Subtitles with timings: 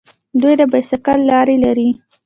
[0.41, 1.89] دوی د بایسکل لارې لري.